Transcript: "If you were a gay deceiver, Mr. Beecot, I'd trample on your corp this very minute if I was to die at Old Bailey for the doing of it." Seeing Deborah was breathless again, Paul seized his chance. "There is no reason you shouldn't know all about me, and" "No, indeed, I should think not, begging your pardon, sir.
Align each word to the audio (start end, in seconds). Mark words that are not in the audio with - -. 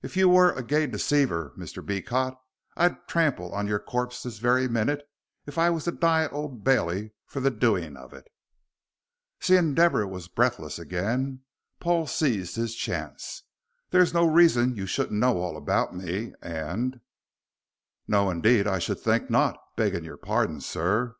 "If 0.00 0.16
you 0.16 0.30
were 0.30 0.52
a 0.54 0.62
gay 0.62 0.86
deceiver, 0.86 1.52
Mr. 1.58 1.84
Beecot, 1.84 2.40
I'd 2.74 3.06
trample 3.06 3.52
on 3.54 3.66
your 3.66 3.78
corp 3.78 4.14
this 4.18 4.38
very 4.38 4.66
minute 4.66 5.02
if 5.44 5.58
I 5.58 5.68
was 5.68 5.84
to 5.84 5.92
die 5.92 6.24
at 6.24 6.32
Old 6.32 6.64
Bailey 6.64 7.12
for 7.26 7.40
the 7.40 7.50
doing 7.50 7.94
of 7.94 8.14
it." 8.14 8.26
Seeing 9.40 9.74
Deborah 9.74 10.08
was 10.08 10.26
breathless 10.26 10.78
again, 10.78 11.40
Paul 11.80 12.06
seized 12.06 12.56
his 12.56 12.74
chance. 12.74 13.42
"There 13.90 14.00
is 14.00 14.14
no 14.14 14.24
reason 14.26 14.74
you 14.74 14.86
shouldn't 14.86 15.20
know 15.20 15.36
all 15.36 15.54
about 15.58 15.94
me, 15.94 16.32
and" 16.40 17.02
"No, 18.08 18.30
indeed, 18.30 18.66
I 18.66 18.78
should 18.78 19.00
think 19.00 19.28
not, 19.28 19.58
begging 19.76 20.02
your 20.02 20.16
pardon, 20.16 20.62
sir. 20.62 21.14